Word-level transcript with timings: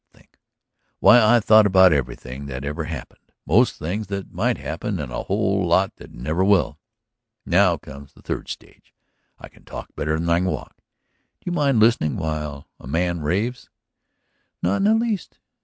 Think? 0.11 0.39
Why, 0.99 1.23
I 1.23 1.39
thought 1.39 1.67
about 1.67 1.93
everything 1.93 2.47
that 2.47 2.63
ever 2.65 2.85
happened, 2.85 3.31
most 3.45 3.75
things 3.77 4.07
that 4.07 4.33
might 4.33 4.57
happen, 4.57 4.99
and 4.99 5.11
a 5.11 5.21
whole 5.25 5.63
lot 5.67 5.95
that 5.97 6.09
never 6.11 6.43
will. 6.43 6.79
Now 7.45 7.77
comes 7.77 8.11
the 8.13 8.23
third 8.23 8.49
stage; 8.49 8.95
I 9.37 9.47
can 9.47 9.63
talk 9.63 9.89
better 9.95 10.17
than 10.19 10.27
I 10.27 10.39
can 10.39 10.47
walk.... 10.47 10.73
Do 10.77 11.51
you 11.51 11.51
mind 11.51 11.79
listening 11.79 12.17
while 12.17 12.67
a 12.79 12.87
man 12.87 13.19
raves?" 13.21 13.69
"Not 14.63 14.77
in 14.77 14.85
the 14.85 14.95
least." 14.95 15.37